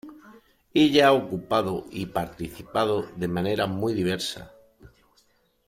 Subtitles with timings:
[0.73, 4.51] Ella ha ocupado y participado de manera muy diversa.